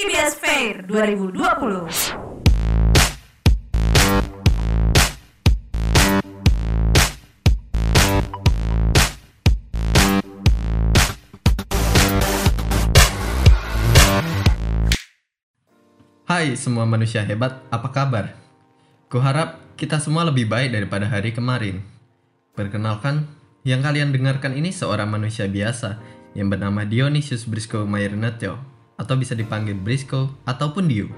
[0.00, 1.36] IBS Fair 2020.
[16.24, 18.32] Hai semua manusia hebat, apa kabar?
[19.12, 21.84] Kuharap kita semua lebih baik daripada hari kemarin.
[22.56, 23.28] Perkenalkan,
[23.68, 26.00] yang kalian dengarkan ini seorang manusia biasa
[26.32, 31.08] yang bernama Dionysius Brisco Mairnetyo atau bisa dipanggil Brisco ataupun Dio.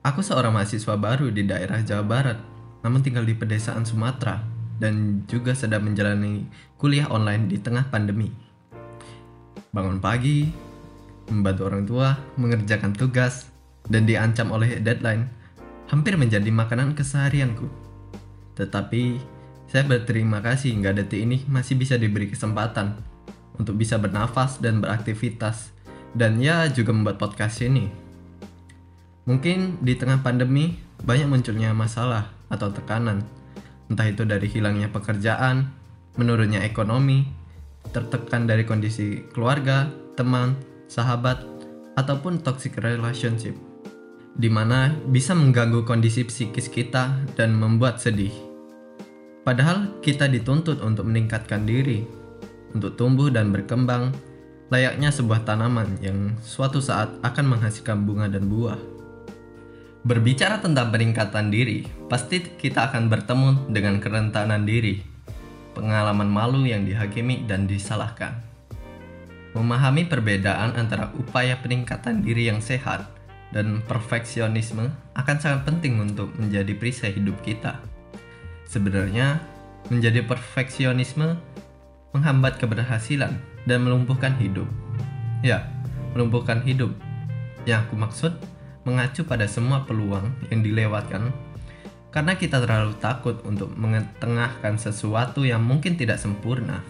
[0.00, 2.38] Aku seorang mahasiswa baru di daerah Jawa Barat,
[2.80, 4.40] namun tinggal di pedesaan Sumatera
[4.80, 6.48] dan juga sedang menjalani
[6.80, 8.32] kuliah online di tengah pandemi.
[9.70, 10.50] Bangun pagi,
[11.30, 12.08] membantu orang tua,
[12.40, 13.52] mengerjakan tugas,
[13.86, 15.30] dan diancam oleh deadline
[15.86, 17.68] hampir menjadi makanan keseharianku.
[18.58, 19.02] Tetapi,
[19.70, 22.98] saya berterima kasih hingga detik ini masih bisa diberi kesempatan
[23.56, 25.72] untuk bisa bernafas dan beraktivitas,
[26.12, 27.88] dan ya juga membuat podcast ini.
[29.24, 33.22] Mungkin di tengah pandemi banyak munculnya masalah atau tekanan,
[33.86, 35.70] entah itu dari hilangnya pekerjaan,
[36.18, 37.24] menurunnya ekonomi,
[37.94, 40.58] tertekan dari kondisi keluarga, teman,
[40.90, 41.42] sahabat,
[41.96, 43.56] ataupun toxic relationship,
[44.36, 48.32] di mana bisa mengganggu kondisi psikis kita dan membuat sedih.
[49.42, 52.06] Padahal kita dituntut untuk meningkatkan diri,
[52.72, 54.14] untuk tumbuh dan berkembang,
[54.72, 58.80] layaknya sebuah tanaman yang suatu saat akan menghasilkan bunga dan buah.
[60.02, 65.04] Berbicara tentang peningkatan diri, pasti kita akan bertemu dengan kerentanan diri,
[65.76, 68.40] pengalaman malu yang dihakimi dan disalahkan.
[69.52, 73.04] Memahami perbedaan antara upaya peningkatan diri yang sehat
[73.52, 77.76] dan perfeksionisme akan sangat penting untuk menjadi perisai hidup kita.
[78.64, 79.36] Sebenarnya,
[79.92, 81.36] menjadi perfeksionisme
[82.16, 84.66] menghambat keberhasilan dan melumpuhkan hidup.
[85.42, 85.66] Ya,
[86.14, 86.94] melumpuhkan hidup.
[87.66, 88.32] Yang aku maksud,
[88.82, 91.30] mengacu pada semua peluang yang dilewatkan
[92.12, 96.84] karena kita terlalu takut untuk mengetengahkan sesuatu yang mungkin tidak sempurna.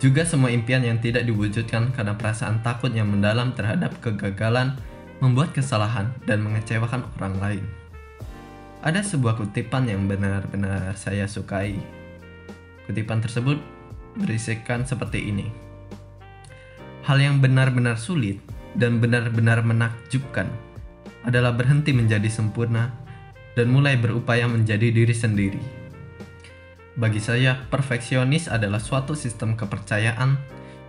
[0.00, 4.78] Juga semua impian yang tidak diwujudkan karena perasaan takut yang mendalam terhadap kegagalan,
[5.20, 7.64] membuat kesalahan, dan mengecewakan orang lain.
[8.80, 11.76] Ada sebuah kutipan yang benar-benar saya sukai.
[12.88, 13.60] Kutipan tersebut
[14.20, 15.48] berisikan seperti ini.
[17.08, 18.38] Hal yang benar-benar sulit
[18.76, 20.46] dan benar-benar menakjubkan
[21.24, 22.92] adalah berhenti menjadi sempurna
[23.58, 25.62] dan mulai berupaya menjadi diri sendiri.
[27.00, 30.36] Bagi saya, perfeksionis adalah suatu sistem kepercayaan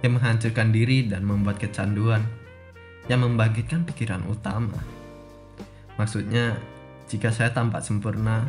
[0.04, 2.26] yang menghancurkan diri dan membuat kecanduan
[3.08, 4.78] yang membangkitkan pikiran utama.
[5.96, 6.58] Maksudnya,
[7.08, 8.48] jika saya tampak sempurna,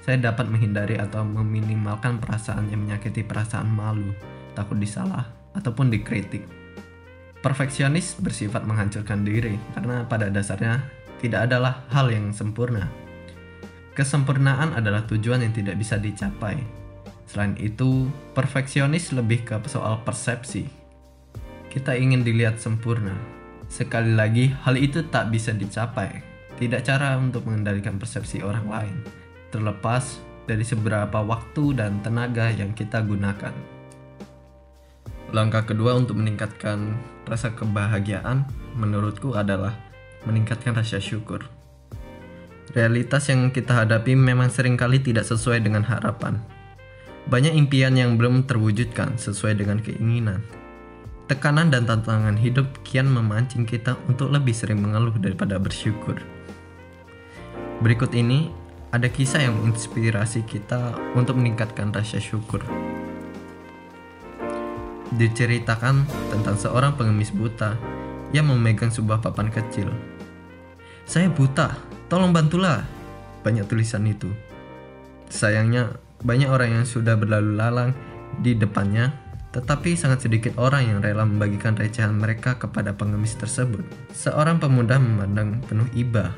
[0.00, 4.16] saya dapat menghindari atau meminimalkan perasaan yang menyakiti perasaan malu,
[4.56, 6.44] takut disalah, ataupun dikritik.
[7.40, 10.84] Perfeksionis bersifat menghancurkan diri karena pada dasarnya
[11.20, 12.88] tidak adalah hal yang sempurna.
[13.96, 16.56] Kesempurnaan adalah tujuan yang tidak bisa dicapai.
[17.28, 20.66] Selain itu, perfeksionis lebih ke soal persepsi.
[21.70, 23.14] Kita ingin dilihat sempurna.
[23.70, 26.24] Sekali lagi, hal itu tak bisa dicapai.
[26.58, 28.96] Tidak cara untuk mengendalikan persepsi orang lain,
[29.50, 33.52] terlepas dari seberapa waktu dan tenaga yang kita gunakan.
[35.30, 38.42] Langkah kedua untuk meningkatkan rasa kebahagiaan
[38.74, 39.78] menurutku adalah
[40.26, 41.46] meningkatkan rasa syukur.
[42.74, 46.38] Realitas yang kita hadapi memang sering kali tidak sesuai dengan harapan.
[47.30, 50.42] Banyak impian yang belum terwujudkan sesuai dengan keinginan.
[51.30, 56.18] Tekanan dan tantangan hidup kian memancing kita untuk lebih sering mengeluh daripada bersyukur.
[57.86, 58.50] Berikut ini
[58.90, 62.62] ada kisah yang menginspirasi kita untuk meningkatkan rasa syukur
[65.10, 67.74] diceritakan tentang seorang pengemis buta
[68.30, 69.90] yang memegang sebuah papan kecil.
[71.02, 71.74] Saya buta,
[72.06, 72.86] tolong bantulah.
[73.42, 74.30] Banyak tulisan itu.
[75.26, 77.90] Sayangnya, banyak orang yang sudah berlalu lalang
[78.38, 79.10] di depannya,
[79.50, 83.82] tetapi sangat sedikit orang yang rela membagikan recehan mereka kepada pengemis tersebut.
[84.14, 86.30] Seorang pemuda memandang penuh iba,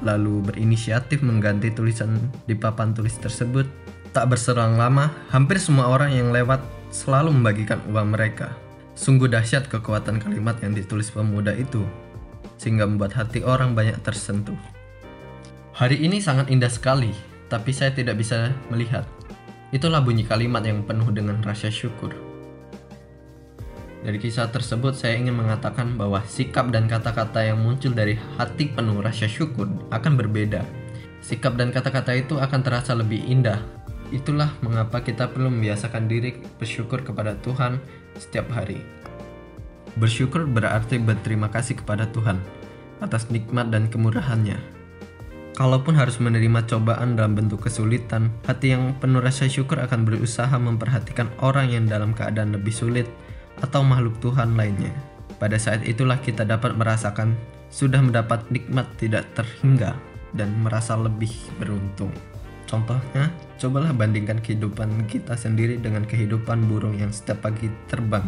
[0.00, 2.16] lalu berinisiatif mengganti tulisan
[2.48, 3.68] di papan tulis tersebut.
[4.10, 6.58] Tak berserang lama, hampir semua orang yang lewat
[6.90, 8.50] selalu membagikan uang mereka.
[8.98, 11.86] Sungguh dahsyat kekuatan kalimat yang ditulis pemuda itu,
[12.58, 14.58] sehingga membuat hati orang banyak tersentuh.
[15.72, 17.14] Hari ini sangat indah sekali,
[17.48, 19.06] tapi saya tidak bisa melihat.
[19.70, 22.29] Itulah bunyi kalimat yang penuh dengan rasa syukur.
[24.00, 29.00] Dari kisah tersebut, saya ingin mengatakan bahwa sikap dan kata-kata yang muncul dari hati penuh
[29.04, 30.64] rasa syukur akan berbeda.
[31.20, 33.60] Sikap dan kata-kata itu akan terasa lebih indah
[34.10, 37.78] Itulah mengapa kita perlu membiasakan diri bersyukur kepada Tuhan
[38.18, 38.82] setiap hari.
[39.94, 42.42] Bersyukur berarti berterima kasih kepada Tuhan
[42.98, 44.58] atas nikmat dan kemurahannya.
[45.54, 51.30] Kalaupun harus menerima cobaan dalam bentuk kesulitan, hati yang penuh rasa syukur akan berusaha memperhatikan
[51.38, 53.06] orang yang dalam keadaan lebih sulit
[53.60, 54.92] atau makhluk Tuhan lainnya.
[55.40, 57.32] Pada saat itulah kita dapat merasakan
[57.72, 59.96] sudah mendapat nikmat tidak terhingga
[60.36, 62.12] dan merasa lebih beruntung.
[62.68, 68.22] Contohnya, cobalah bandingkan kehidupan kita sendiri dengan kehidupan burung yang setiap pagi terbang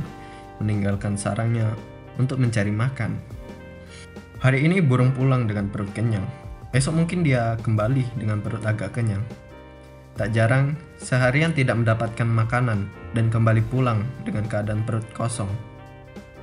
[0.59, 1.71] meninggalkan sarangnya
[2.19, 3.19] untuk mencari makan.
[4.43, 6.27] Hari ini burung pulang dengan perut kenyang.
[6.75, 9.23] Esok mungkin dia kembali dengan perut agak kenyang.
[10.13, 12.85] Tak jarang, seharian tidak mendapatkan makanan
[13.17, 15.49] dan kembali pulang dengan keadaan perut kosong.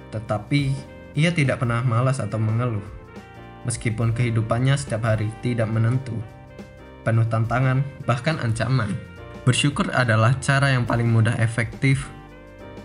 [0.09, 0.73] Tetapi,
[1.13, 2.83] ia tidak pernah malas atau mengeluh.
[3.69, 6.17] Meskipun kehidupannya setiap hari tidak menentu,
[7.05, 8.89] penuh tantangan, bahkan ancaman.
[9.45, 12.09] Bersyukur adalah cara yang paling mudah efektif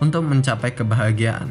[0.05, 1.49] untuk mencapai kebahagiaan.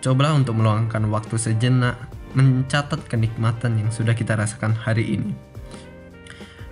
[0.00, 1.98] Cobalah untuk meluangkan waktu sejenak
[2.32, 5.47] mencatat kenikmatan yang sudah kita rasakan hari ini.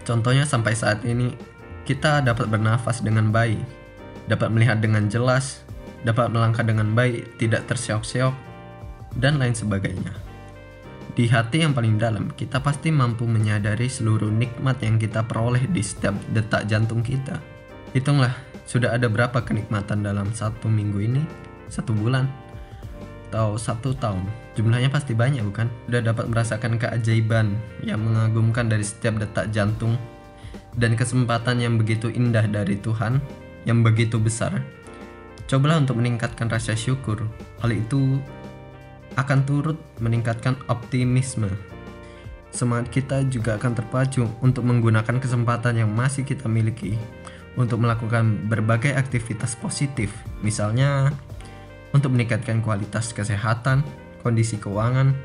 [0.07, 1.35] Contohnya sampai saat ini
[1.83, 3.59] kita dapat bernafas dengan baik,
[4.31, 5.67] dapat melihat dengan jelas,
[6.07, 8.35] dapat melangkah dengan baik, tidak terseok-seok,
[9.19, 10.15] dan lain sebagainya.
[11.17, 15.83] Di hati yang paling dalam, kita pasti mampu menyadari seluruh nikmat yang kita peroleh di
[15.83, 17.41] setiap detak jantung kita.
[17.91, 18.37] Hitunglah,
[18.69, 21.23] sudah ada berapa kenikmatan dalam satu minggu ini,
[21.73, 22.29] satu bulan,
[23.29, 24.23] atau satu tahun.
[24.55, 25.67] Jumlahnya pasti banyak bukan?
[25.91, 29.99] Sudah dapat merasakan keajaiban yang mengagumkan dari setiap detak jantung
[30.79, 33.19] dan kesempatan yang begitu indah dari Tuhan
[33.67, 34.63] yang begitu besar.
[35.47, 37.23] Cobalah untuk meningkatkan rasa syukur.
[37.63, 38.19] Hal itu
[39.19, 41.49] akan turut meningkatkan optimisme.
[42.53, 46.97] Semangat kita juga akan terpacu untuk menggunakan kesempatan yang masih kita miliki
[47.57, 50.13] untuk melakukan berbagai aktivitas positif,
[50.45, 51.13] misalnya
[51.97, 53.81] untuk meningkatkan kualitas kesehatan,
[54.21, 55.17] kondisi keuangan,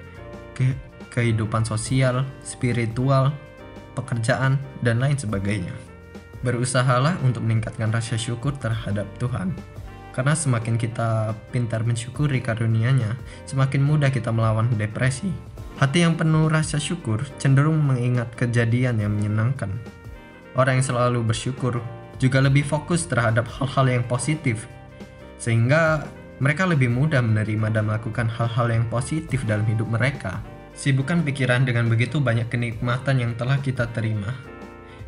[0.56, 0.72] ke
[1.12, 3.36] kehidupan sosial, spiritual,
[3.94, 5.76] pekerjaan, dan lain sebagainya.
[6.42, 9.52] Berusahalah untuk meningkatkan rasa syukur terhadap Tuhan.
[10.12, 13.16] Karena semakin kita pintar mensyukuri karunia-Nya,
[13.48, 15.32] semakin mudah kita melawan depresi.
[15.80, 19.72] Hati yang penuh rasa syukur cenderung mengingat kejadian yang menyenangkan.
[20.56, 21.80] Orang yang selalu bersyukur
[22.20, 24.68] juga lebih fokus terhadap hal-hal yang positif,
[25.40, 26.06] sehingga
[26.42, 30.42] mereka lebih mudah menerima dan melakukan hal-hal yang positif dalam hidup mereka.
[30.74, 34.34] Sibukkan pikiran dengan begitu banyak kenikmatan yang telah kita terima,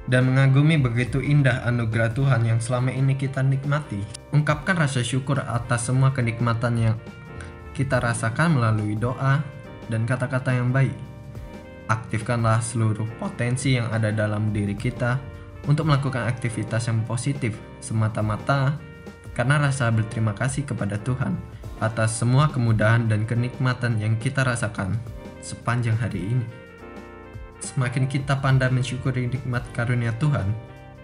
[0.06, 4.06] dan mengagumi begitu indah anugerah Tuhan yang selama ini kita nikmati.
[4.30, 6.96] Ungkapkan rasa syukur atas semua kenikmatan yang
[7.74, 9.42] kita rasakan melalui doa
[9.90, 10.94] dan kata-kata yang baik.
[11.90, 15.18] Aktifkanlah seluruh potensi yang ada dalam diri kita
[15.66, 18.93] untuk melakukan aktivitas yang positif semata-mata
[19.34, 21.38] karena rasa berterima kasih kepada Tuhan
[21.82, 24.96] atas semua kemudahan dan kenikmatan yang kita rasakan
[25.44, 26.46] sepanjang hari ini.
[27.60, 30.48] Semakin kita pandai mensyukuri nikmat karunia Tuhan,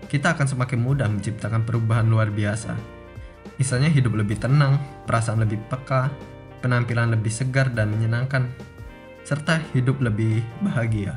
[0.07, 2.75] kita akan semakin mudah menciptakan perubahan luar biasa.
[3.59, 6.11] Misalnya hidup lebih tenang, perasaan lebih peka,
[6.63, 8.47] penampilan lebih segar dan menyenangkan,
[9.23, 11.15] serta hidup lebih bahagia.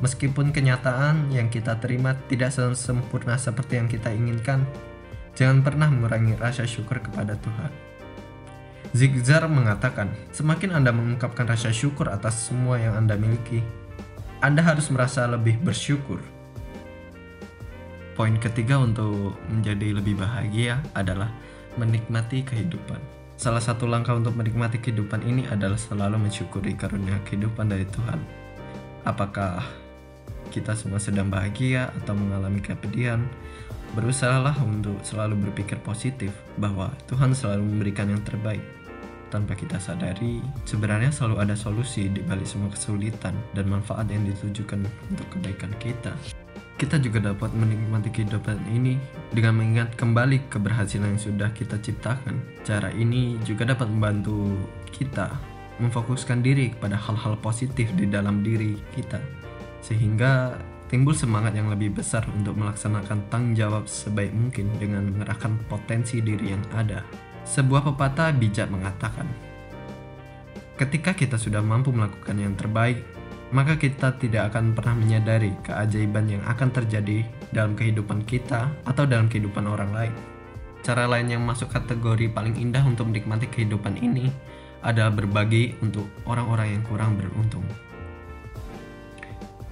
[0.00, 4.68] Meskipun kenyataan yang kita terima tidak sempurna seperti yang kita inginkan,
[5.34, 7.72] jangan pernah mengurangi rasa syukur kepada Tuhan.
[8.94, 13.58] Zigzar mengatakan, semakin Anda mengungkapkan rasa syukur atas semua yang Anda miliki,
[14.38, 16.22] Anda harus merasa lebih bersyukur.
[18.14, 21.34] Poin ketiga untuk menjadi lebih bahagia adalah
[21.74, 23.02] menikmati kehidupan.
[23.34, 28.22] Salah satu langkah untuk menikmati kehidupan ini adalah selalu mensyukuri karunia kehidupan dari Tuhan.
[29.02, 29.66] Apakah
[30.54, 33.26] kita semua sedang bahagia atau mengalami kepedihan,
[33.94, 38.62] berusahalah untuk selalu berpikir positif bahwa Tuhan selalu memberikan yang terbaik.
[39.30, 44.82] Tanpa kita sadari, sebenarnya selalu ada solusi di balik semua kesulitan dan manfaat yang ditujukan
[45.10, 46.14] untuk kebaikan kita.
[46.74, 48.98] Kita juga dapat menikmati kehidupan ini
[49.30, 52.42] dengan mengingat kembali keberhasilan yang sudah kita ciptakan.
[52.66, 54.54] Cara ini juga dapat membantu
[54.90, 55.30] kita
[55.78, 59.18] memfokuskan diri kepada hal-hal positif di dalam diri kita
[59.84, 60.56] sehingga
[60.88, 66.52] timbul semangat yang lebih besar untuk melaksanakan tanggung jawab sebaik mungkin dengan mengerahkan potensi diri
[66.52, 67.00] yang ada.
[67.44, 69.28] Sebuah pepatah bijak mengatakan,
[70.80, 73.04] ketika kita sudah mampu melakukan yang terbaik,
[73.52, 77.22] maka kita tidak akan pernah menyadari keajaiban yang akan terjadi
[77.54, 80.14] dalam kehidupan kita atau dalam kehidupan orang lain.
[80.84, 84.28] Cara lain yang masuk kategori paling indah untuk menikmati kehidupan ini
[84.84, 87.64] adalah berbagi untuk orang-orang yang kurang beruntung.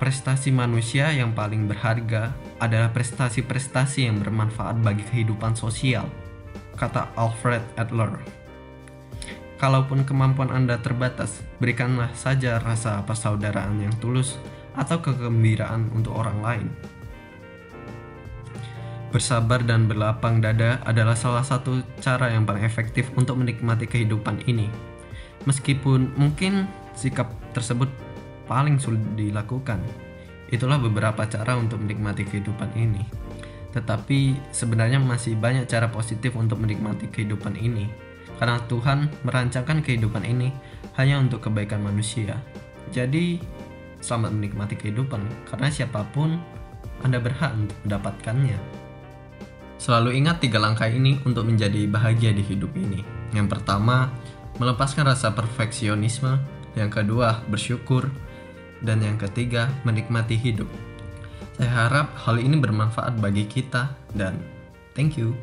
[0.02, 6.11] Prestasi manusia yang paling berharga adalah prestasi-prestasi yang bermanfaat bagi kehidupan sosial,
[6.75, 8.18] kata Alfred Adler.
[9.62, 14.42] kalaupun kemampuan Anda terbatas, berikanlah saja rasa persaudaraan yang tulus
[14.75, 16.66] atau kegembiraan untuk orang lain.
[19.14, 24.66] Bersabar dan berlapang dada adalah salah satu cara yang paling efektif untuk menikmati kehidupan ini.
[25.47, 26.66] Meskipun mungkin
[26.99, 27.87] sikap tersebut
[28.52, 29.80] paling sulit dilakukan,
[30.52, 33.00] itulah beberapa cara untuk menikmati kehidupan ini.
[33.73, 37.88] Tetapi sebenarnya masih banyak cara positif untuk menikmati kehidupan ini,
[38.37, 40.52] karena Tuhan merancangkan kehidupan ini
[41.00, 42.37] hanya untuk kebaikan manusia.
[42.92, 43.40] Jadi,
[44.04, 46.37] selamat menikmati kehidupan, karena siapa pun
[47.00, 48.61] Anda berhak untuk mendapatkannya.
[49.80, 53.00] Selalu ingat tiga langkah ini untuk menjadi bahagia di hidup ini.
[53.32, 54.12] Yang pertama,
[54.61, 56.37] melepaskan rasa perfeksionisme.
[56.76, 58.12] Yang kedua, bersyukur.
[58.83, 60.67] Dan yang ketiga, menikmati hidup.
[61.55, 64.43] Saya harap hal ini bermanfaat bagi kita dan
[64.99, 65.37] thank you.